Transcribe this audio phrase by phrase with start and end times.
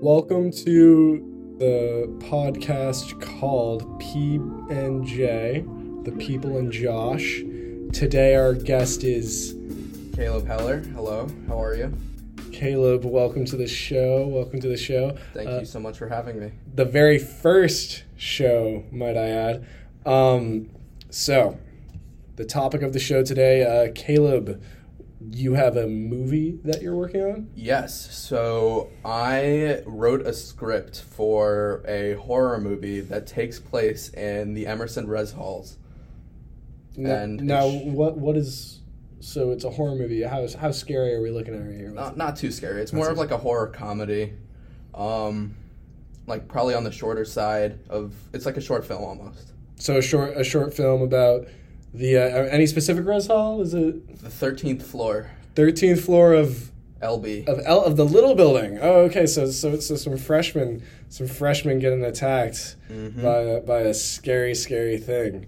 [0.00, 4.36] Welcome to the podcast called P
[4.70, 5.64] and J,
[6.04, 7.40] the People and Josh.
[7.92, 9.54] Today our guest is
[10.14, 10.78] Caleb Heller.
[10.94, 11.92] Hello, how are you?
[12.52, 13.04] Caleb.
[13.04, 14.26] Welcome to the show.
[14.28, 15.16] Welcome to the show.
[15.34, 16.52] Thank Uh, you so much for having me.
[16.74, 19.66] the very first show, might I add.
[20.06, 20.70] Um,
[21.10, 21.58] so,
[22.36, 24.62] the topic of the show today, uh, Caleb,
[25.30, 27.50] you have a movie that you're working on.
[27.54, 34.66] Yes, so I wrote a script for a horror movie that takes place in the
[34.66, 35.76] Emerson Res Halls.
[36.96, 38.80] N- And now, it's- what what is?
[39.20, 40.22] So it's a horror movie.
[40.22, 41.90] How how scary are we looking at right here?
[41.90, 42.80] Not, not too scary.
[42.82, 44.34] It's more of like a horror comedy.
[44.94, 45.56] Um,
[46.26, 49.52] like probably on the shorter side of it's like a short film almost.
[49.76, 51.48] So a short a short film about
[51.94, 53.60] the uh, any specific res hall?
[53.60, 56.70] Is it The 13th floor, thirteenth floor of
[57.02, 57.46] LB.
[57.48, 58.78] of L, of the little building?
[58.80, 59.26] Oh, okay.
[59.26, 63.22] So so so some freshmen some freshmen getting attacked Mhm.
[63.22, 65.46] by a, by a scary scary thing.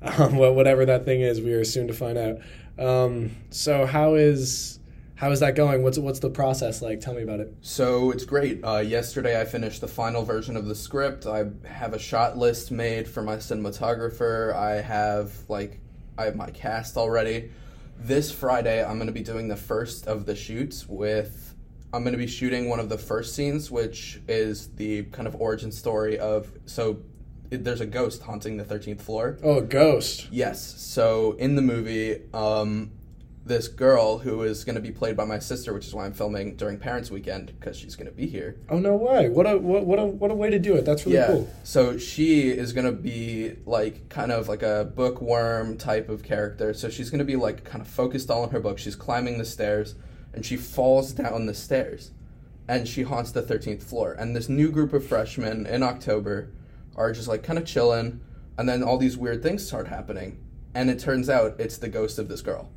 [0.00, 2.38] Um, wha- whatever that thing is, we are soon to find out.
[2.78, 4.78] Um, so how is
[5.16, 5.82] how is that going?
[5.84, 7.00] What's what's the process like?
[7.00, 7.54] Tell me about it.
[7.60, 8.64] So it's great.
[8.64, 11.26] Uh, yesterday I finished the final version of the script.
[11.26, 14.54] I have a shot list made for my cinematographer.
[14.54, 15.78] I have like
[16.18, 17.50] I have my cast already.
[17.98, 21.54] This Friday I'm going to be doing the first of the shoots with
[21.94, 25.34] I'm going to be shooting one of the first scenes which is the kind of
[25.40, 27.02] origin story of so
[27.52, 29.38] it, there's a ghost haunting the 13th floor.
[29.42, 30.28] Oh, a ghost.
[30.32, 30.62] Yes.
[30.62, 32.92] So in the movie, um,
[33.44, 36.12] this girl who is going to be played by my sister, which is why I'm
[36.12, 38.56] filming during Parents Weekend because she's going to be here.
[38.68, 39.28] Oh no way!
[39.28, 40.84] What a what, what a what a way to do it.
[40.84, 41.26] That's really yeah.
[41.26, 41.50] cool.
[41.64, 46.72] So she is going to be like kind of like a bookworm type of character.
[46.72, 48.78] So she's going to be like kind of focused all on her book.
[48.78, 49.96] She's climbing the stairs
[50.32, 52.12] and she falls down the stairs
[52.68, 54.12] and she haunts the 13th floor.
[54.12, 56.52] And this new group of freshmen in October
[56.94, 58.20] are just like kind of chilling
[58.56, 60.38] and then all these weird things start happening.
[60.74, 62.70] And it turns out it's the ghost of this girl.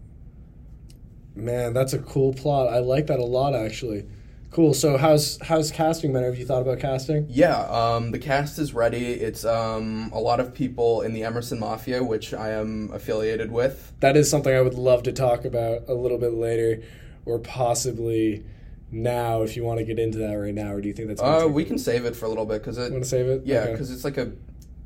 [1.35, 2.67] Man, that's a cool plot.
[2.73, 4.05] I like that a lot actually.
[4.51, 4.73] Cool.
[4.73, 6.23] So how's how's casting been?
[6.23, 7.27] Have you thought about casting?
[7.29, 9.07] Yeah, um, the cast is ready.
[9.13, 13.91] It's um, a lot of people in the Emerson Mafia, which I am affiliated with.
[13.99, 16.81] That is something I would love to talk about a little bit later,
[17.25, 18.45] or possibly
[18.91, 20.71] now if you want to get into that right now.
[20.71, 21.21] Or do you think that's?
[21.21, 23.41] Uh, we can save it for a little bit because it, want to save it.
[23.43, 23.71] yeah, Okay.
[23.73, 24.31] because it's like a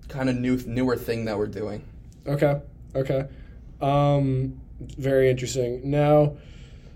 [0.07, 1.83] kind of new newer thing that we're doing.
[2.25, 2.59] Okay.
[2.95, 3.27] Okay.
[3.81, 5.89] Um, very interesting.
[5.89, 6.37] Now,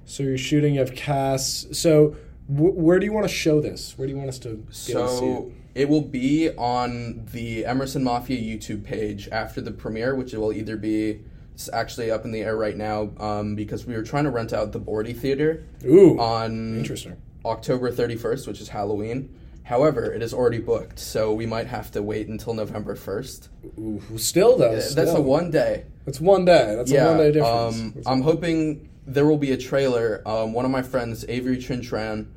[0.05, 0.73] so you're shooting.
[0.75, 1.77] You have casts.
[1.79, 2.15] So,
[2.47, 3.97] wh- where do you want to show this?
[3.97, 4.95] Where do you want us to be able to see it?
[4.95, 10.37] So it will be on the Emerson Mafia YouTube page after the premiere, which it
[10.37, 11.21] will either be.
[11.53, 14.53] It's actually up in the air right now um, because we were trying to rent
[14.53, 17.15] out the Bordy Theater Ooh, on interesting.
[17.45, 19.37] October 31st, which is Halloween.
[19.63, 23.47] However, it is already booked, so we might have to wait until November 1st.
[23.79, 24.73] Ooh, still though.
[24.73, 25.17] That's still.
[25.17, 25.85] a one day.
[26.05, 26.75] That's one day.
[26.75, 27.79] That's a one day difference.
[27.79, 30.21] Um, I'm hoping there will be a trailer.
[30.25, 32.27] Um, one of my friends, Avery Trintran,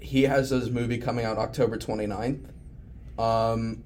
[0.00, 2.48] he has his movie coming out October 29th.
[3.18, 3.84] Um,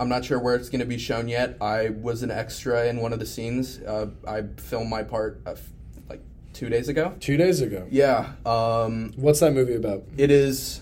[0.00, 1.56] I'm not sure where it's going to be shown yet.
[1.60, 3.78] I was an extra in one of the scenes.
[3.78, 5.70] Uh, I filmed my part uh, f-
[6.08, 6.22] like
[6.54, 7.14] two days ago.
[7.20, 7.86] Two days ago.
[7.90, 8.32] Yeah.
[8.44, 10.02] Um, What's that movie about?
[10.16, 10.80] it is,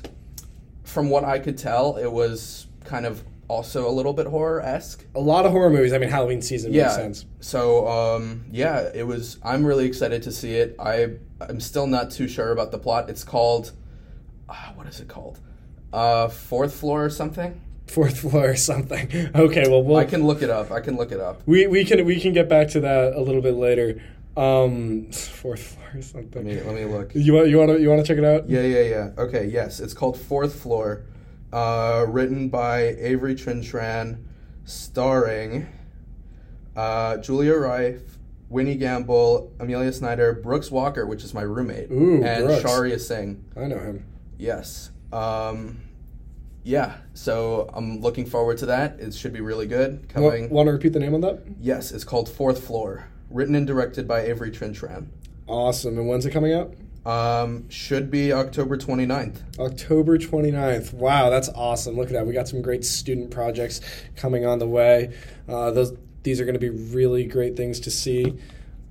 [0.90, 5.04] from what I could tell, it was kind of also a little bit horror esque.
[5.14, 5.92] A lot of horror movies.
[5.92, 6.84] I mean, Halloween season Yeah.
[6.84, 7.24] makes sense.
[7.40, 9.38] So um, yeah, it was.
[9.42, 10.76] I'm really excited to see it.
[10.78, 13.08] I I'm still not too sure about the plot.
[13.10, 13.72] It's called,
[14.48, 15.40] uh, what is it called?
[15.92, 17.60] Uh, fourth floor or something.
[17.88, 19.08] Fourth floor or something.
[19.34, 20.70] Okay, well, we'll I can look it up.
[20.70, 21.42] I can look it up.
[21.46, 24.00] we we can we can get back to that a little bit later.
[24.36, 26.44] Um, fourth floor or Let something.
[26.44, 27.12] me let me look.
[27.14, 28.48] You want you want to you want to check it out?
[28.48, 29.10] Yeah, yeah, yeah.
[29.18, 31.04] Okay, yes, it's called Fourth Floor.
[31.52, 34.22] Uh, written by Avery Trintran,
[34.64, 35.66] starring
[36.76, 42.46] uh, Julia Rife, Winnie Gamble, Amelia Snyder, Brooks Walker, which is my roommate, Ooh, and
[42.46, 42.62] Brooks.
[42.62, 43.44] Sharia Singh.
[43.56, 44.04] I know him.
[44.38, 44.92] Yes.
[45.12, 45.80] Um,
[46.62, 46.98] yeah.
[47.14, 49.00] So I'm looking forward to that.
[49.00, 50.08] It should be really good.
[50.08, 50.50] Coming.
[50.50, 51.42] Want to repeat the name on that?
[51.60, 53.08] Yes, it's called Fourth Floor.
[53.30, 55.06] Written and directed by Avery Trintran.
[55.46, 55.98] Awesome.
[55.98, 56.74] And when's it coming out?
[57.06, 59.58] Um, should be October 29th.
[59.58, 60.92] October 29th.
[60.92, 61.96] Wow, that's awesome.
[61.96, 62.26] Look at that.
[62.26, 63.80] We got some great student projects
[64.16, 65.14] coming on the way.
[65.48, 68.38] Uh, those these are going to be really great things to see.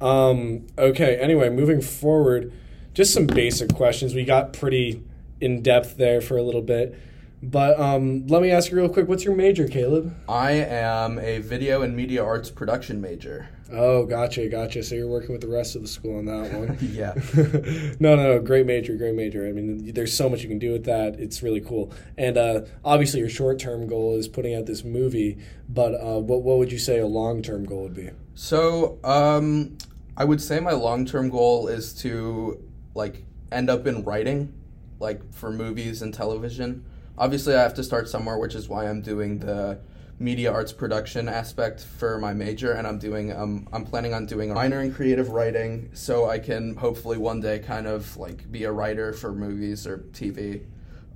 [0.02, 2.52] Um, okay, anyway, moving forward,
[2.94, 4.16] just some basic questions.
[4.16, 5.04] We got pretty
[5.40, 6.98] in depth there for a little bit.
[7.42, 10.16] But um, let me ask you real quick what's your major, Caleb?
[10.28, 13.50] I am a video and media arts production major.
[13.72, 14.84] Oh, gotcha, gotcha.
[14.84, 16.78] So you're working with the rest of the school on that one.
[16.82, 17.14] yeah.
[18.00, 18.40] no, no, no.
[18.40, 19.48] great major, great major.
[19.48, 21.20] I mean, there's so much you can do with that.
[21.20, 21.94] It's really cool.
[22.18, 25.38] And uh, obviously, your short term goal is putting out this movie.
[25.68, 28.10] But uh, what what would you say a long term goal would be?
[28.36, 29.78] So, um,
[30.18, 32.62] I would say my long term goal is to
[32.96, 34.54] like end up in writing,
[35.00, 36.86] like for movies and television.
[37.18, 39.80] Obviously, I have to start somewhere, which is why I'm doing the
[40.20, 44.52] media arts production aspect for my major, and I'm doing um, I'm planning on doing
[44.52, 48.66] a minor in creative writing, so I can hopefully one day kind of like be
[48.66, 50.66] a writer for movies or TV.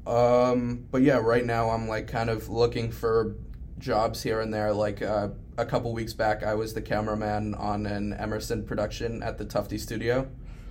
[0.08, 3.36] Um, but yeah, right now I'm like kind of looking for
[3.78, 4.74] jobs here and there.
[4.74, 9.38] Like uh, a couple weeks back, I was the cameraman on an Emerson production at
[9.38, 10.28] the Tufte Studio.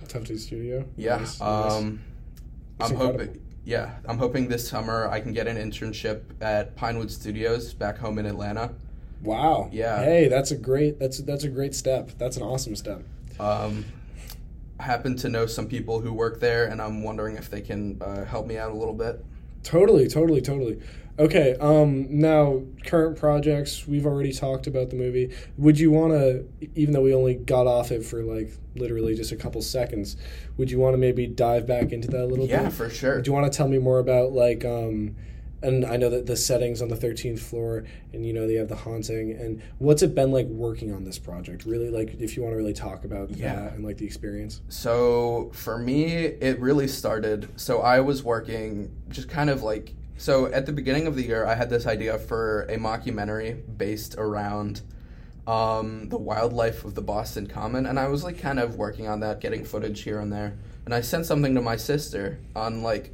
[0.07, 0.85] Tufte Studio.
[0.97, 1.17] Yeah.
[1.17, 1.71] Nice, nice.
[1.71, 2.01] Um,
[2.77, 3.25] That's I'm incredible.
[3.25, 3.41] hoping.
[3.65, 8.19] Yeah, I'm hoping this summer I can get an internship at Pinewood Studios back home
[8.19, 8.73] in Atlanta.
[9.21, 9.69] Wow.
[9.71, 10.03] Yeah.
[10.03, 12.11] Hey, that's a great that's that's a great step.
[12.17, 13.03] That's an awesome step.
[13.39, 13.85] Um,
[14.79, 18.01] I happen to know some people who work there, and I'm wondering if they can
[18.01, 19.23] uh, help me out a little bit.
[19.63, 20.79] Totally, totally, totally.
[21.19, 23.87] Okay, um, now current projects.
[23.87, 25.31] We've already talked about the movie.
[25.57, 26.45] Would you want to,
[26.75, 30.17] even though we only got off it for like literally just a couple seconds,
[30.57, 32.73] would you want to maybe dive back into that a little Yeah, bit?
[32.73, 33.21] for sure.
[33.21, 35.15] Do you want to tell me more about like, um,
[35.63, 38.69] and I know that the settings on the thirteenth floor, and you know they have
[38.69, 41.65] the haunting, and what's it been like working on this project?
[41.65, 43.55] Really, like, if you want to really talk about Yeah.
[43.55, 44.61] that and like the experience.
[44.69, 47.47] So for me, it really started.
[47.55, 49.93] So I was working just kind of like.
[50.17, 54.15] So at the beginning of the year, I had this idea for a mockumentary based
[54.17, 54.81] around
[55.47, 59.19] um, the wildlife of the Boston Common, and I was like kind of working on
[59.21, 60.53] that, getting footage here and there.
[60.85, 63.11] And I sent something to my sister on like,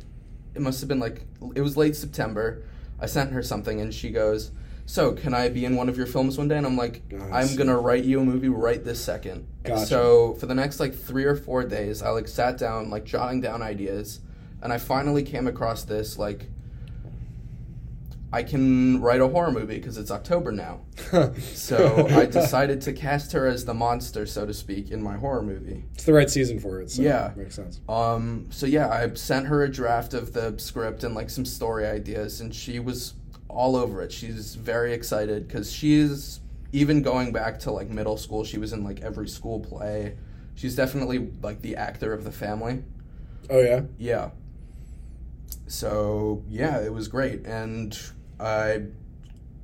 [0.56, 1.25] it must have been like,
[1.56, 2.63] it was late September.
[3.00, 4.51] I sent her something, and she goes,
[4.86, 7.51] "So can I be in one of your films one day?" And I'm like, Nice.
[7.51, 9.46] "I'm gonna write you a movie right this second.
[9.63, 9.86] Gotcha.
[9.86, 13.40] So for the next like three or four days, I like sat down, like jotting
[13.40, 14.19] down ideas,
[14.62, 16.48] and I finally came across this like.
[18.31, 20.81] I can write a horror movie because it's October now.
[21.54, 25.42] So I decided to cast her as the monster, so to speak, in my horror
[25.42, 25.86] movie.
[25.96, 26.92] it's the right season for it.
[26.92, 27.31] So Yeah.
[27.36, 27.80] makes sense.
[27.90, 31.86] Um, so yeah, I sent her a draft of the script and like some story
[31.88, 33.14] ideas, and she was
[33.48, 34.12] all over it.
[34.12, 36.40] She's very excited because she's
[36.72, 38.44] even going back to like middle school.
[38.44, 40.16] She was in like every school play.
[40.54, 42.84] She's definitely like the actor of the family.
[43.50, 43.82] Oh yeah.
[43.98, 44.30] Yeah.
[45.68, 47.98] So yeah, it was great, and
[48.39, 48.83] I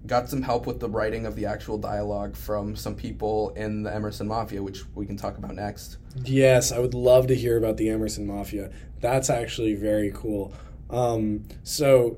[0.06, 3.94] got some help with the writing of the actual dialogue from some people in the
[3.94, 5.98] Emerson Mafia, which we can talk about next.
[6.24, 8.72] Yes, I would love to hear about the Emerson Mafia.
[9.01, 10.54] That's actually very cool.
[10.89, 12.18] Um, so,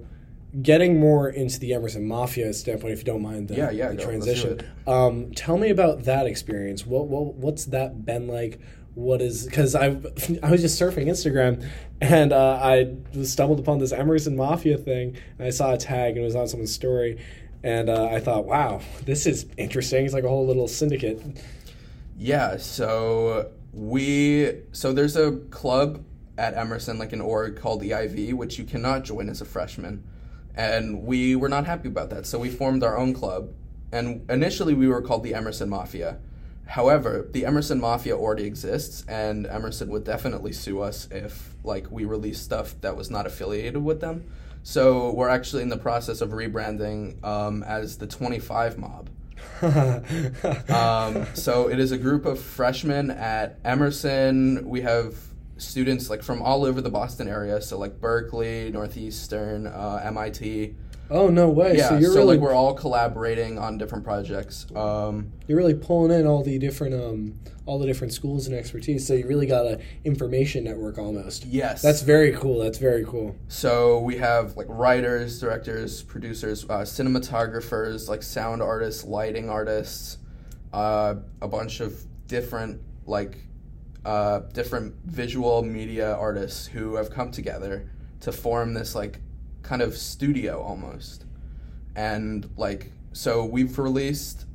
[0.62, 3.96] getting more into the Emerson Mafia standpoint, if you don't mind the, Yeah, yeah, the
[3.96, 4.04] go.
[4.04, 4.66] Transition, it.
[4.88, 6.86] um, tell me about that experience.
[6.86, 8.60] What, what what's that been like?
[8.98, 9.96] What is because I
[10.42, 11.64] I was just surfing Instagram
[12.02, 16.22] and uh, I stumbled upon this Emerson Mafia thing and I saw a tag and
[16.22, 17.20] it was on someone's story
[17.64, 20.06] and uh, I thought, wow, this is interesting.
[20.06, 21.22] It's like a whole little syndicate.
[22.18, 26.04] Yeah, so we so there's a club
[26.40, 30.04] at Emerson, like an org called EIV, which you cannot join as a freshman.
[30.56, 32.26] And we were not happy about that.
[32.26, 33.54] So we formed our own club.
[33.92, 36.18] And initially we were called the Emerson Mafia.
[36.68, 42.06] However, the Emerson Mafia already exists and Emerson would definitely sue us if like we
[42.06, 44.26] released stuff that was not affiliated with them.
[44.64, 49.10] So we're actually in the process of rebranding um, as the 25 Mob.
[50.70, 54.68] Um, so it is a group of freshmen at Emerson.
[54.68, 55.16] We have
[55.58, 60.76] students like from all over the Boston area, so like Berkeley, Northeastern, uh, MIT.
[61.10, 61.78] Oh no way!
[61.78, 64.68] yeah, so you're so really like we're all collaborating on different projects.
[64.76, 69.06] Um, you're really pulling in all the different um all the different schools and expertise
[69.06, 73.36] so you really got a information network almost yes, that's very cool that's very cool
[73.50, 80.18] So we have like writers, directors, producers, uh, cinematographers, like sound artists, lighting artists,
[80.74, 83.38] uh, a bunch of different like
[84.06, 87.90] uh, different visual media artists who have come together
[88.22, 89.20] to form this like
[89.68, 91.26] kind of studio almost.
[91.96, 94.46] And like so we've released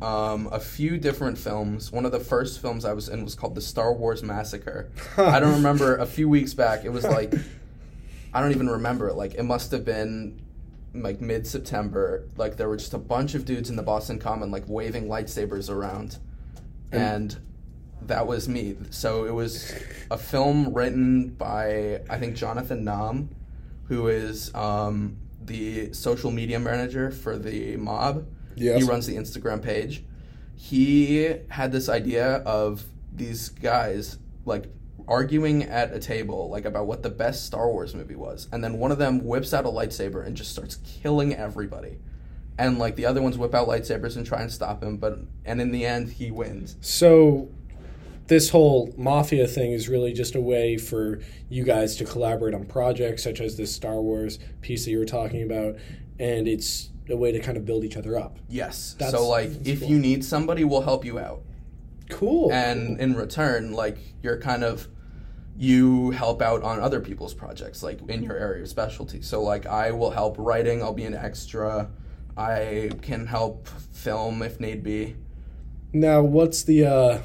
[0.00, 1.92] um, a few different films.
[1.92, 4.90] One of the first films I was in was called The Star Wars Massacre.
[5.16, 6.84] I don't remember a few weeks back.
[6.84, 7.34] It was like
[8.32, 9.14] I don't even remember it.
[9.14, 10.40] Like it must have been
[10.94, 12.26] like mid September.
[12.36, 15.70] Like there were just a bunch of dudes in the Boston Common like waving lightsabers
[15.70, 16.18] around,
[16.90, 17.36] and
[18.02, 18.76] that was me.
[18.90, 19.72] So it was
[20.10, 23.30] a film written by I think Jonathan Nam,
[23.88, 28.26] who is um, the social media manager for the mob.
[28.56, 28.82] Yes.
[28.82, 30.04] He runs the Instagram page.
[30.56, 34.66] he had this idea of these guys like
[35.06, 38.78] arguing at a table like about what the best Star Wars movie was, and then
[38.78, 41.98] one of them whips out a lightsaber and just starts killing everybody.
[42.56, 45.60] And like the other ones whip out lightsabers and try and stop him, but and
[45.60, 46.76] in the end he wins.
[46.80, 47.48] So
[48.26, 52.64] this whole mafia thing is really just a way for you guys to collaborate on
[52.64, 55.76] projects such as this Star Wars piece that you were talking about,
[56.18, 58.38] and it's a way to kind of build each other up.
[58.48, 58.96] Yes.
[58.98, 59.88] That's- so like if cool.
[59.90, 61.42] you need somebody, we'll help you out.
[62.10, 62.52] Cool.
[62.52, 64.88] and in return like you're kind of
[65.56, 69.64] you help out on other people's projects like in your area of specialty so like
[69.64, 71.88] i will help writing i'll be an extra
[72.36, 75.16] i can help film if need be
[75.94, 77.18] Now, what's the uh,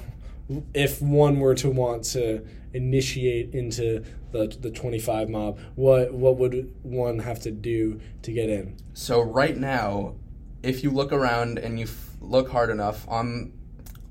[0.74, 5.60] if one were to want to initiate into the the twenty five mob?
[5.76, 8.76] What what would one have to do to get in?
[8.94, 10.16] so right now
[10.62, 13.54] if you look around and you f- look hard enough on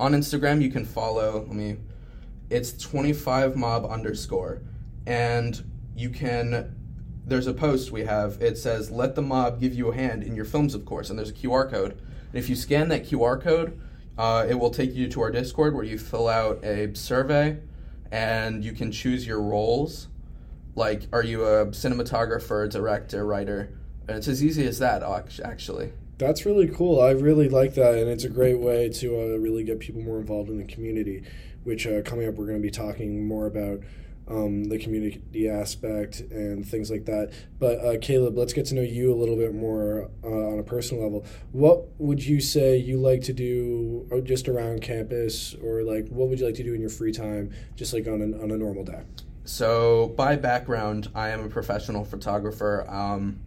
[0.01, 1.77] on instagram you can follow let me
[2.49, 4.63] it's 25 mob underscore
[5.07, 5.63] and
[5.95, 6.75] you can
[7.27, 10.35] there's a post we have it says let the mob give you a hand in
[10.35, 13.39] your films of course and there's a qr code and if you scan that qr
[13.39, 13.79] code
[14.19, 17.59] uh, it will take you to our discord where you fill out a survey
[18.11, 20.09] and you can choose your roles
[20.75, 23.71] like are you a cinematographer director writer
[24.09, 25.03] and it's as easy as that
[25.45, 27.01] actually That's really cool.
[27.01, 30.19] I really like that, and it's a great way to uh, really get people more
[30.19, 31.23] involved in the community.
[31.63, 33.81] Which uh, coming up, we're going to be talking more about
[34.31, 37.33] um, the community aspect and things like that.
[37.59, 40.63] But uh, Caleb, let's get to know you a little bit more uh, on a
[40.63, 41.25] personal level.
[41.53, 46.41] What would you say you like to do, just around campus, or like what would
[46.41, 48.85] you like to do in your free time, just like on a, on a normal
[48.85, 49.03] day?
[49.45, 52.85] So, by background, I am a professional photographer.
[52.87, 53.41] Um,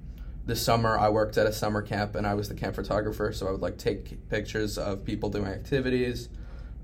[0.48, 3.48] this summer, I worked at a summer camp and I was the camp photographer, so
[3.48, 6.30] I would like take pictures of people doing activities.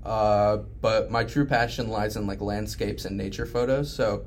[0.04, 3.92] Uh, but my true passion lies in like landscapes and nature photos.
[3.92, 4.24] So,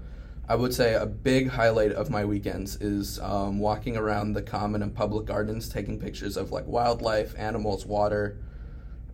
[0.50, 4.82] I would say a big highlight of my weekends is um, walking around the common
[4.84, 8.38] and public gardens, taking pictures of like wildlife, animals, water,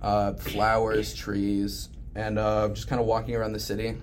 [0.01, 3.97] uh, flowers, trees, and uh, just kind of walking around the city.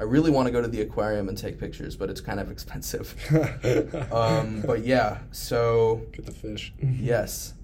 [0.00, 2.50] I really want to go to the aquarium and take pictures, but it's kind of
[2.56, 3.14] expensive.
[4.12, 6.72] Um, but yeah, so Get the fish.
[6.80, 7.54] yes.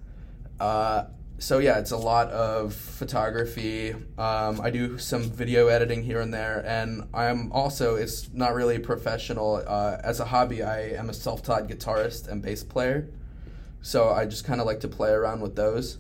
[0.61, 1.04] Uh,
[1.40, 3.92] so yeah, it's a lot of photography.
[4.16, 8.78] Um, I do some video editing here and there, and I'm also it's not really
[8.78, 9.62] professional.
[9.66, 13.09] Uh, as a hobby, I am a self-taught guitarist and bass player.
[13.82, 15.99] So I just kind of like to play around with those.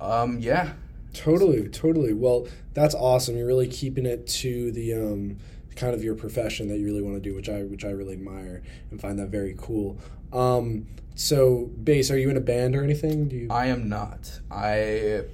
[0.00, 0.72] Um, yeah,
[1.12, 2.12] Totally, totally.
[2.12, 3.36] Well, that's awesome.
[3.36, 5.38] You're really keeping it to the um,
[5.76, 8.14] kind of your profession that you really want to do, which I which I really
[8.14, 9.98] admire and find that very cool.
[10.32, 13.28] Um, so, bass, are you in a band or anything?
[13.28, 13.48] Do you?
[13.50, 14.40] I am not.
[14.50, 15.24] I.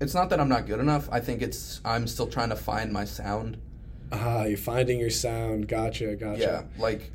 [0.00, 1.08] It's not that I'm not good enough.
[1.12, 3.58] I think it's I'm still trying to find my sound.
[4.12, 5.68] ah, you're finding your sound.
[5.68, 6.40] Gotcha, gotcha.
[6.40, 7.12] Yeah, like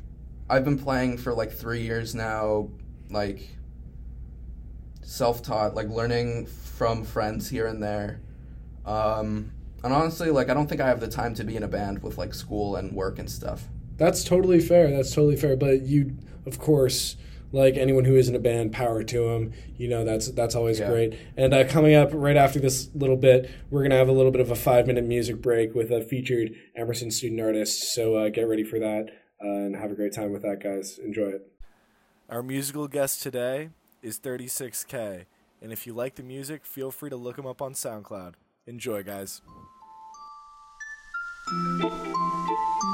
[0.48, 2.68] I've been playing for like three years now,
[3.10, 3.48] like
[5.02, 8.20] self-taught, like learning from friends here and there.
[8.84, 9.50] Um,
[9.84, 12.02] and honestly, like I don't think I have the time to be in a band
[12.02, 13.64] with like school and work and stuff.
[13.96, 14.90] That's totally fair.
[14.90, 15.56] That's totally fair.
[15.56, 17.16] But you, of course,
[17.52, 19.52] like anyone who is in a band, power to them.
[19.76, 20.90] You know, that's that's always Yeah.
[20.90, 21.18] great.
[21.36, 24.40] And uh, coming up right after this little bit, we're gonna have a little bit
[24.40, 27.94] of a five minute music break with a featured Emerson student artist.
[27.94, 29.08] So uh, get ready for that
[29.42, 30.98] uh, and have a great time with that, guys.
[30.98, 31.50] Enjoy it.
[32.28, 33.70] Our musical guest today
[34.02, 35.26] is 36K,
[35.62, 38.34] and if you like the music, feel free to look him up on SoundCloud.
[38.66, 39.42] Enjoy, guys.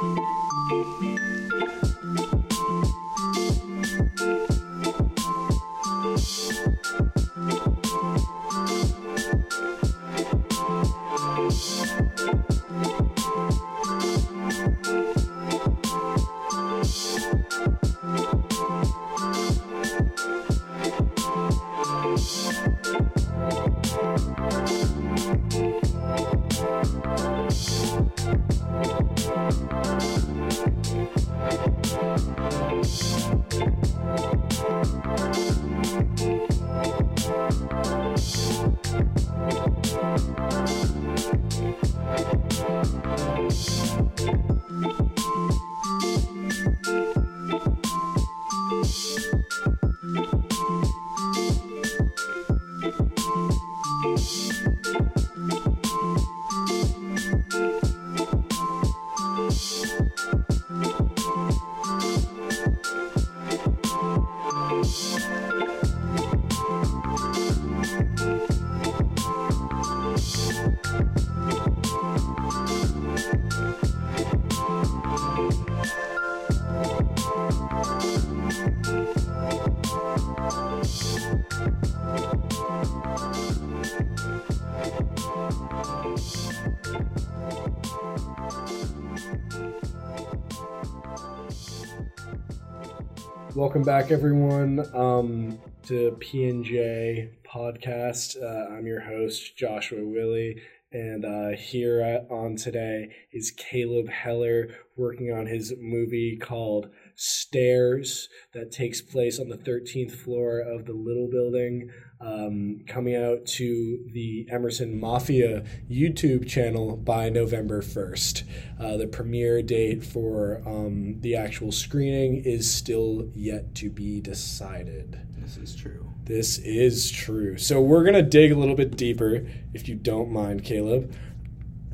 [93.54, 98.42] Welcome back, everyone, um, to P&J Podcast.
[98.42, 105.34] Uh, I'm your host, Joshua Willie, and uh, here on today is Caleb Heller working
[105.34, 111.28] on his movie called Stairs that takes place on the 13th floor of the Little
[111.30, 111.90] Building
[112.20, 118.44] um, coming out to the Emerson Mafia YouTube channel by November 1st.
[118.80, 125.20] Uh, the premiere date for um, the actual screening is still yet to be decided.
[125.36, 126.12] This is true.
[126.24, 127.58] This is true.
[127.58, 131.12] So we're going to dig a little bit deeper, if you don't mind, Caleb.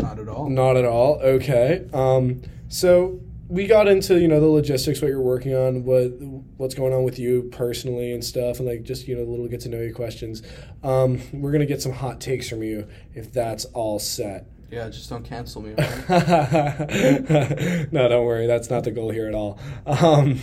[0.00, 0.50] Not at all.
[0.50, 1.18] Not at all.
[1.22, 1.88] Okay.
[1.92, 6.08] Um, so we got into you know the logistics, what you're working on, what
[6.58, 9.60] what's going on with you personally and stuff, and like just you know little get
[9.60, 10.42] to know you questions.
[10.82, 14.46] Um, we're gonna get some hot takes from you if that's all set.
[14.70, 15.70] Yeah, just don't cancel me.
[17.90, 18.46] no, don't worry.
[18.46, 19.58] That's not the goal here at all.
[19.86, 20.40] Um,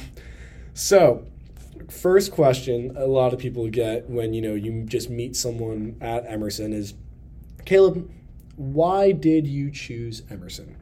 [0.74, 1.28] so,
[1.92, 6.26] first question a lot of people get when you know you just meet someone at
[6.26, 6.96] Emerson is,
[7.66, 8.12] Caleb,
[8.56, 10.76] why did you choose Emerson?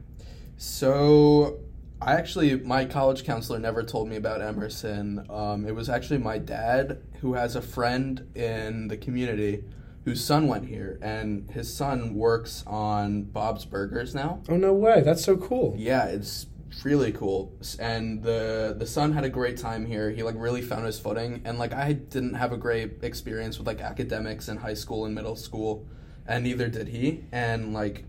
[0.56, 1.58] So
[2.00, 5.26] I actually, my college counselor never told me about Emerson.
[5.30, 9.64] Um, it was actually my dad who has a friend in the community
[10.04, 14.42] whose son went here, and his son works on Bob's Burgers now.
[14.48, 15.00] Oh no way!
[15.00, 15.74] That's so cool.
[15.78, 16.46] Yeah, it's
[16.82, 17.52] really cool.
[17.78, 20.10] And the the son had a great time here.
[20.10, 23.66] He like really found his footing, and like I didn't have a great experience with
[23.66, 25.86] like academics in high school and middle school,
[26.26, 27.24] and neither did he.
[27.32, 28.04] And like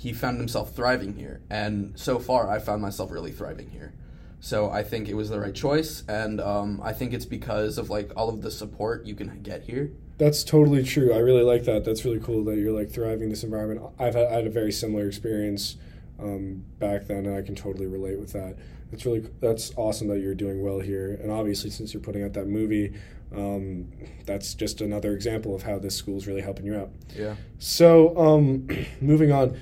[0.00, 1.42] he found himself thriving here.
[1.50, 3.92] And so far, I found myself really thriving here.
[4.40, 7.90] So I think it was the right choice, and um, I think it's because of
[7.90, 9.92] like all of the support you can get here.
[10.16, 11.12] That's totally true.
[11.12, 11.84] I really like that.
[11.84, 13.82] That's really cool that you're like thriving in this environment.
[13.98, 15.76] I've had, I had a very similar experience
[16.18, 18.56] um, back then, and I can totally relate with that.
[18.92, 22.32] It's really that's awesome that you're doing well here, and obviously since you're putting out
[22.32, 22.94] that movie,
[23.36, 23.92] um,
[24.24, 26.90] that's just another example of how this school is really helping you out.
[27.14, 27.36] Yeah.
[27.58, 28.66] So um,
[29.02, 29.58] moving on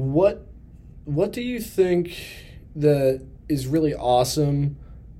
[0.00, 0.46] what
[1.04, 2.16] what do you think
[2.76, 4.76] that is really awesome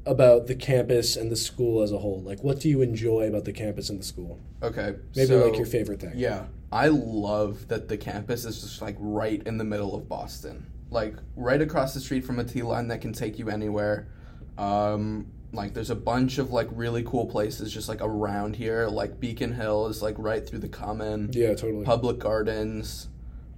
[0.06, 2.22] about the campus and the school as a whole?
[2.22, 4.38] Like, what do you enjoy about the campus and the school?
[4.62, 4.94] Okay.
[5.16, 6.12] Maybe so, like your favorite thing.
[6.14, 6.46] Yeah.
[6.72, 10.70] I love that the campus is just like right in the middle of Boston.
[10.90, 14.08] Like right across the street from a T line that can take you anywhere.
[14.56, 18.86] Um, like there's a bunch of like really cool places just like around here.
[18.86, 21.30] Like Beacon Hill is like right through the common.
[21.32, 21.84] Yeah, totally.
[21.84, 23.08] Public gardens.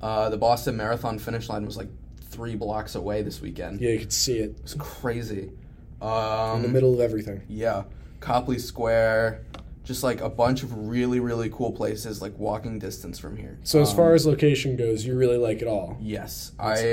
[0.02, 1.88] Uh, the Boston Marathon finish line was like
[2.20, 3.80] three blocks away this weekend.
[3.80, 4.50] Yeah, you could see it.
[4.50, 5.52] It was crazy.
[6.00, 7.42] Um, in the middle of everything.
[7.48, 7.84] Yeah,
[8.18, 9.44] Copley Square,
[9.84, 13.58] just like a bunch of really really cool places like walking distance from here.
[13.62, 15.96] So as um, far as location goes, you really like it all.
[16.00, 16.84] Yes, That's I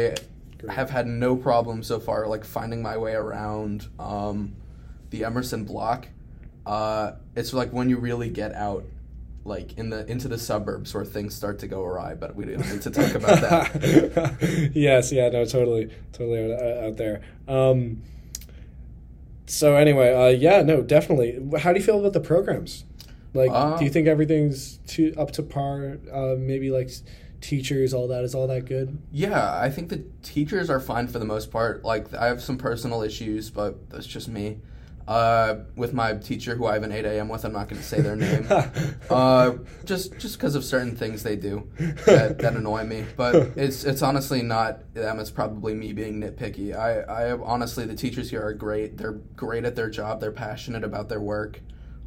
[0.60, 0.76] great.
[0.76, 4.56] have had no problem so far like finding my way around um,
[5.10, 6.08] the Emerson block.
[6.68, 8.86] Uh, it's like when you really get out
[9.50, 12.16] like in the into the suburbs where things start to go awry.
[12.16, 14.72] But we don't need to talk about that.
[14.74, 17.22] yes, yeah, no, totally, totally out, out there.
[17.48, 18.04] Um,
[19.48, 21.60] so anyway, uh, yeah, no, definitely.
[21.60, 22.86] How do you feel about the programs?
[23.34, 25.98] Like, uh, do you think everything's to up to par?
[26.12, 26.90] Uh, maybe like
[27.42, 28.98] teachers, all that is all that good.
[29.12, 31.84] Yeah, I think the teachers are fine for the most part.
[31.84, 34.60] Like, I have some personal issues, but that's just me
[35.10, 37.30] uh, with my teacher who I have an 8 a.m.
[37.30, 37.44] with.
[37.44, 38.46] I'm not going to say their name.
[39.10, 41.68] uh, just just because of certain things they do
[42.06, 43.06] that, that annoy me.
[43.18, 45.20] But it's it's honestly not them.
[45.20, 46.78] It's probably me being nitpicky.
[46.78, 48.98] I, I honestly, the teachers here are great.
[48.98, 50.22] They're great at their job.
[50.22, 51.60] They're passionate about their work,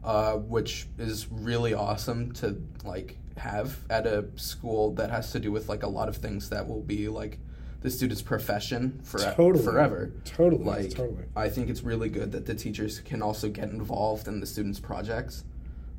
[0.05, 5.51] uh, which is really awesome to like have at a school that has to do
[5.51, 7.41] with like a lot of things that will be like
[7.83, 9.65] the student's profession for totally.
[9.65, 10.13] forever.
[10.25, 10.65] Totally.
[10.65, 11.25] Like totally.
[11.37, 14.81] I think it's really good that the teachers can also get involved in the students'
[14.81, 15.45] projects.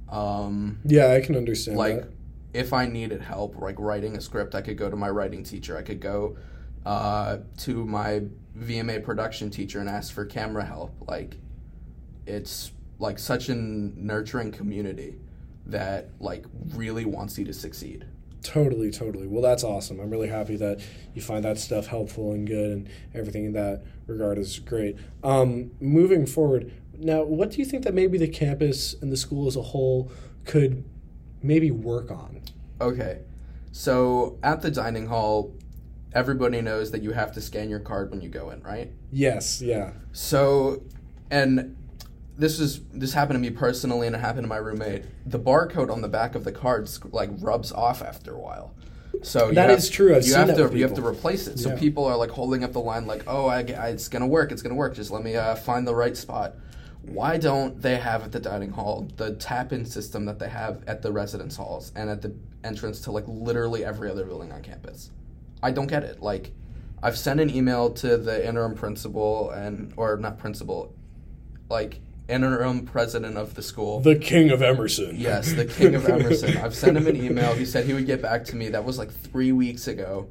[0.09, 1.77] Um, yeah, I can understand.
[1.77, 2.11] Like, that.
[2.53, 5.77] if I needed help, like writing a script, I could go to my writing teacher.
[5.77, 6.37] I could go
[6.85, 8.23] uh, to my
[8.57, 10.93] VMA production teacher and ask for camera help.
[11.07, 11.37] Like,
[12.25, 15.17] it's like such a nurturing community
[15.65, 18.05] that like really wants you to succeed.
[18.43, 19.25] Totally, totally.
[19.25, 19.99] Well, that's awesome.
[19.99, 20.81] I'm really happy that
[21.13, 24.97] you find that stuff helpful and good, and everything in that regard is great.
[25.23, 29.47] Um, moving forward, now, what do you think that maybe the campus and the school
[29.47, 30.11] as a whole
[30.45, 30.83] could
[31.41, 32.41] maybe work on?
[32.81, 33.19] Okay,
[33.71, 35.55] so at the dining hall,
[36.13, 38.91] everybody knows that you have to scan your card when you go in, right?
[39.11, 39.93] Yes, yeah.
[40.11, 40.83] So,
[41.31, 41.77] and
[42.37, 45.03] this is this happened to me personally and it happened to my roommate.
[45.25, 48.73] The barcode on the back of the cards like rubs off after a while.
[49.21, 50.15] So that have, is true.
[50.15, 51.59] I've you have to you have to replace it.
[51.59, 51.79] So yeah.
[51.79, 54.51] people are like holding up the line like, "Oh, I, I, it's gonna work.
[54.51, 54.95] It's gonna work.
[54.95, 56.55] Just let me uh, find the right spot."
[57.03, 61.01] why don't they have at the dining hall the tap-in system that they have at
[61.01, 65.11] the residence halls and at the entrance to like literally every other building on campus?
[65.61, 66.21] I don't get it.
[66.21, 66.51] Like,
[67.01, 70.95] I've sent an email to the interim principal and or not principal,
[71.69, 73.99] like interim president of the school.
[73.99, 75.15] The king of Emerson.
[75.17, 76.57] Yes, the king of Emerson.
[76.63, 77.53] I've sent him an email.
[77.53, 78.69] He said he would get back to me.
[78.69, 80.29] That was like three weeks ago,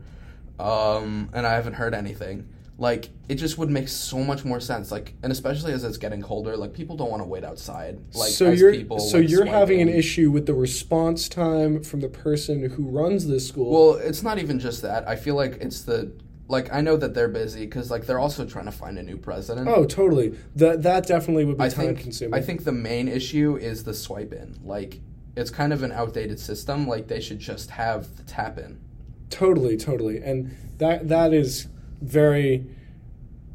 [0.58, 2.48] um, and I haven't heard anything.
[2.78, 4.90] Like it just would make so much more sense.
[4.90, 7.98] Like, and especially as it's getting colder, like people don't want to wait outside.
[8.14, 11.82] Like, so as you're people, so like, you're having an issue with the response time
[11.82, 13.70] from the person who runs this school.
[13.70, 15.06] Well, it's not even just that.
[15.08, 16.10] I feel like it's the
[16.48, 19.16] like I know that they're busy because like they're also trying to find a new
[19.16, 19.68] president.
[19.68, 20.36] oh, totally.
[20.56, 22.34] That that definitely would be I time think consuming.
[22.34, 24.58] I think the main issue is the swipe in.
[24.64, 25.00] Like
[25.36, 26.86] it's kind of an outdated system.
[26.86, 28.80] Like they should just have the tap in.
[29.30, 30.18] Totally, totally.
[30.22, 31.68] And that that is
[32.02, 32.66] very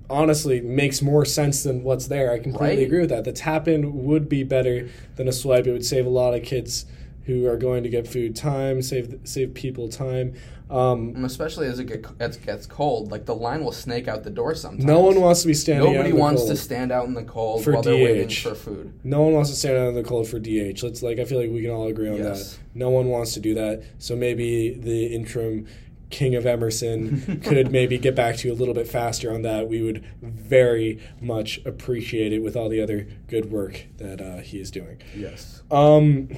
[0.10, 2.32] honestly makes more sense than what's there.
[2.32, 2.86] I completely Right.
[2.88, 3.26] agree with that.
[3.26, 5.68] The tap in would be better than a swipe.
[5.68, 6.86] It would save a lot of kids
[7.28, 10.34] who are going to get food time, save save people time.
[10.70, 14.30] Um, especially as it, get, as gets cold, like the line will snake out the
[14.30, 14.84] door sometimes.
[14.84, 16.52] no one wants to be standing out Nobody in the wants cold.
[16.52, 18.92] to stand out in the cold For while they're waiting for food.
[19.04, 20.84] No one wants to stand out in the cold for DH.
[20.84, 22.56] Let's like I feel like we can all agree on Yes.
[22.56, 22.60] that.
[22.76, 23.84] No one wants to do that.
[24.00, 25.68] So maybe the interim
[26.10, 29.70] king of Emerson could maybe get back to you a little bit faster on that.
[29.70, 34.60] We would very much appreciate it with all the other good work that uh, he
[34.60, 35.02] is doing.
[35.16, 35.62] Yes.
[35.72, 36.30] Um,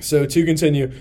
[0.00, 0.92] so to continue,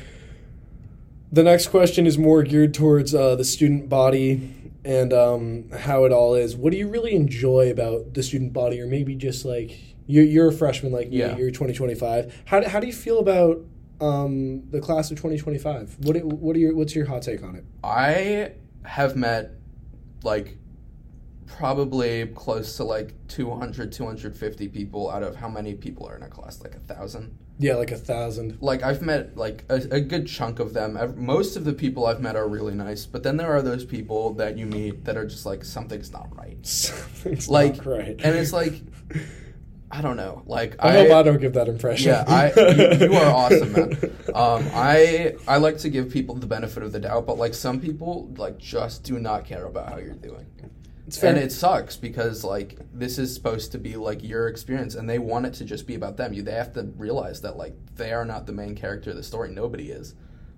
[1.31, 6.11] the next question is more geared towards uh, the student body and um, how it
[6.11, 6.55] all is.
[6.55, 10.47] What do you really enjoy about the student body, or maybe just like you're, you're
[10.47, 11.37] a freshman like me, Yeah.
[11.37, 12.43] you're 2025.
[12.45, 13.59] How, do- how do you feel about
[14.01, 15.97] um, the class of 2025?
[16.05, 17.65] What what are your what's your hot take on it?
[17.83, 19.51] I have met
[20.23, 20.57] like
[21.57, 26.27] probably close to like 200 250 people out of how many people are in a
[26.29, 28.57] class like a thousand Yeah, like a thousand.
[28.61, 32.05] like i've met like a, a good chunk of them Ev- most of the people
[32.05, 35.17] i've met are really nice but then there are those people that you meet that
[35.17, 38.15] are just like something's not right Something's like not right.
[38.23, 38.81] and it's like
[39.91, 42.09] i don't know like I, hope I don't give that impression.
[42.11, 42.53] yeah, I
[42.99, 43.97] you, you are awesome, man.
[44.35, 47.81] Um, I I like to give people the benefit of the doubt, but like some
[47.81, 50.45] people like just do not care about how you're doing.
[51.09, 51.31] It's fair.
[51.31, 55.17] And it sucks because like this is supposed to be like your experience, and they
[55.17, 56.33] want it to just be about them.
[56.33, 59.23] You they have to realize that like they are not the main character of the
[59.23, 59.49] story.
[59.51, 60.13] Nobody is.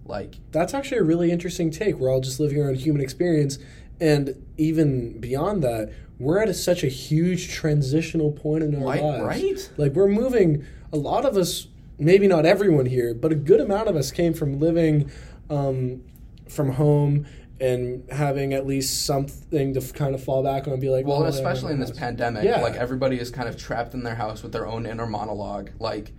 [0.05, 1.95] Like That's actually a really interesting take.
[1.99, 3.59] We're all just living our own human experience.
[4.01, 9.01] And even beyond that, we're at a, such a huge transitional point in our Right-
[9.01, 9.23] lives.
[9.23, 9.69] right?
[9.77, 11.67] Like, we're moving, a lot of us,
[11.99, 15.09] maybe not everyone here, but a good amount of us came from living
[15.51, 16.01] um,
[16.49, 17.25] from home
[17.61, 21.23] and having at least something to kind of fall back on and be like, well,
[21.23, 21.99] oh, especially in this house.
[21.99, 22.61] pandemic, Yeah.
[22.61, 25.69] like everybody is kind of trapped in their house with their own inner monologue.
[25.79, 26.11] Like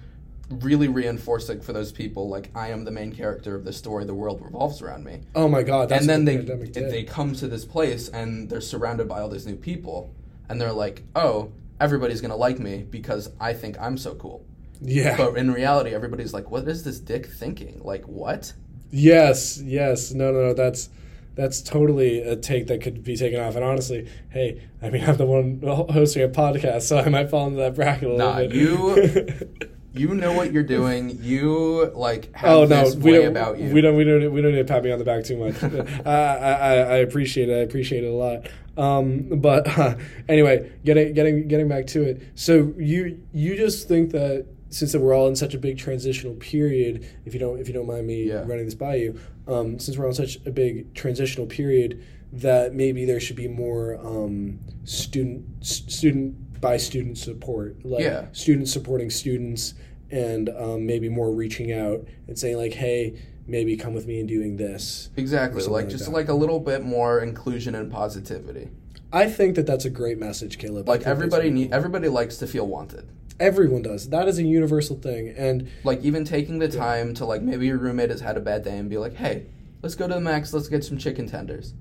[0.60, 4.04] really reinforcing for those people like I am the main character of the story.
[4.04, 5.20] The world revolves around me.
[5.34, 5.88] Oh my God.
[5.88, 6.90] That's and then they the did.
[6.90, 10.14] they come to this place and they're surrounded by all these new people
[10.48, 14.44] and they're like, "Oh, everybody's going to like me because I think I'm so cool."
[14.82, 15.16] yeah.
[15.16, 17.80] But in reality, everybody's like, "What is this dick thinking?
[17.82, 18.52] Like, what?"
[18.90, 20.12] Yes, yes.
[20.12, 20.52] No, no, no.
[20.54, 20.90] That's
[21.34, 23.54] that's totally a take that could be taken off.
[23.56, 27.46] And honestly, hey, I mean, I'm the one hosting a podcast, so I might fall
[27.46, 29.38] into that bracket a Nah, little bit.
[29.60, 31.18] you- You know what you're doing.
[31.22, 33.26] You like have oh no, this we way don't.
[33.26, 33.74] about you.
[33.74, 33.94] We don't.
[33.94, 34.32] We don't.
[34.32, 35.62] We don't need to pat me on the back too much.
[36.06, 37.52] I, I, I appreciate it.
[37.52, 38.48] I appreciate it a lot.
[38.78, 39.96] Um, but uh,
[40.30, 42.22] anyway, getting getting getting back to it.
[42.36, 46.36] So you you just think that since that we're all in such a big transitional
[46.36, 48.44] period, if you don't if you don't mind me Yeah.
[48.46, 53.04] running this by you, um, since we're on such a big transitional period, that maybe
[53.04, 58.26] there should be more um, student s- student by student support, like Yeah.
[58.32, 59.74] students supporting students,
[60.10, 64.28] and um, maybe more reaching out and saying like, hey, maybe come with me and
[64.28, 65.10] doing this.
[65.16, 66.12] exactly like like just that.
[66.12, 68.68] like a little bit more inclusion and positivity.
[69.12, 70.88] I think that that's a great message, Caleb.
[70.88, 73.10] Like everybody need everybody likes to feel wanted.
[73.40, 74.08] Everyone does.
[74.10, 77.78] That is a universal thing, and like even taking the time to like maybe your
[77.78, 79.46] roommate has had a bad day and be like hey
[79.82, 81.74] let's go to the max let's get some chicken tenders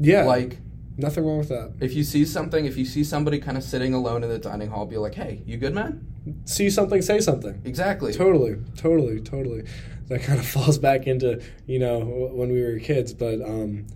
[0.00, 0.58] yeah, like
[0.96, 1.72] nothing wrong with that.
[1.80, 4.68] if you see something if you see somebody kind of sitting alone in the dining
[4.68, 6.04] hall be like hey you good man
[6.44, 7.60] See something, say something.
[7.64, 9.64] exactly Totally, totally, totally.
[10.08, 12.00] That kind of falls back into you know
[12.32, 13.86] when we were kids, but um,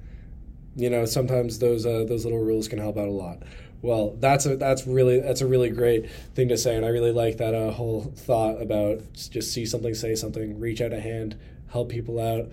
[0.77, 3.43] you know sometimes those uh, those little rules can help out a lot.
[3.83, 7.11] Well, that's a that's really that's a really great thing to say, and I really
[7.12, 11.37] like that uh, whole thought about just see something, say something, reach out a hand,
[11.68, 12.47] help people out.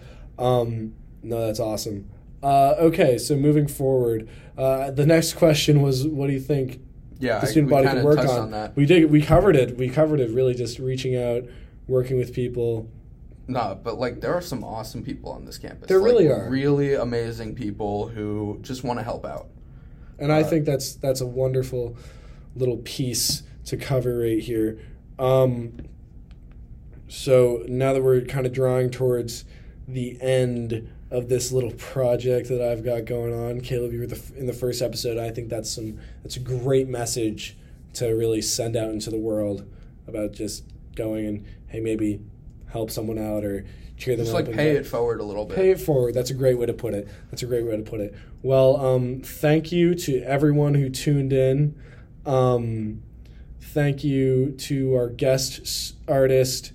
[0.43, 2.09] Um, no, that's awesome.
[2.41, 6.79] Uh, okay, so moving forward, uh, the next question was, what do you think
[7.19, 8.27] Yeah, the I- student we body could work on.
[8.27, 8.75] on that.
[8.75, 9.11] We did.
[9.11, 9.77] We covered it.
[9.77, 10.31] We covered it.
[10.31, 11.43] Really, just reaching out,
[11.87, 12.89] working with people.
[13.47, 15.89] No, but like there are some awesome people on this campus.
[15.89, 16.49] There Like, really are.
[16.49, 19.47] Really amazing people who just want to help out.
[20.19, 21.95] And I think that's that's a wonderful
[22.55, 24.79] little piece to cover right here.
[25.17, 25.77] Um,
[27.07, 29.45] so now that we're kind of drawing towards
[29.87, 34.15] the end of this little project that I've got going on, Caleb, you were the,
[34.15, 35.17] f- in the first episode.
[35.17, 37.57] I think that's some that's a great message
[37.93, 39.67] to really send out into the world
[40.07, 40.63] about just
[40.95, 42.19] going and hey maybe
[42.67, 43.65] help someone out or
[43.99, 44.47] cheer them Just up.
[44.47, 45.55] like pay it forward a little bit.
[45.55, 46.13] Pay it forward.
[46.15, 47.07] That's a great way to put it.
[47.29, 48.15] That's a great way to put it.
[48.41, 51.75] Well, um, thank you to everyone who tuned in.
[52.25, 53.03] Um,
[53.61, 56.71] thank you to our guest artist,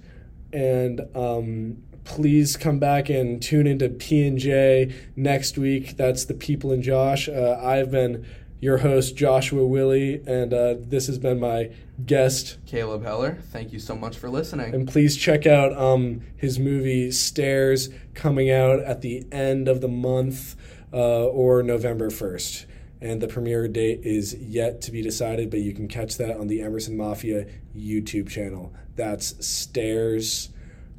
[0.52, 5.96] and um, please come back and tune into P and J next week.
[5.96, 7.28] That's the People and Josh.
[7.28, 8.26] Uh, I've been
[8.60, 11.70] your host Joshua Willie, and uh, this has been my
[12.04, 14.74] guest Caleb Heller, thank you so much for listening.
[14.74, 19.88] and please check out um, his movie Stairs coming out at the end of the
[19.88, 20.56] month
[20.92, 22.66] uh, or November 1st.
[23.00, 26.46] And the premiere date is yet to be decided, but you can catch that on
[26.46, 28.72] the Emerson Mafia YouTube channel.
[28.96, 30.48] That's Stairs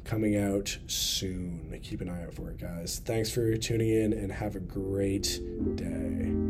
[0.04, 1.78] coming out soon.
[1.82, 3.00] Keep an eye out for it, guys.
[3.04, 5.40] Thanks for tuning in and have a great
[5.74, 6.45] day.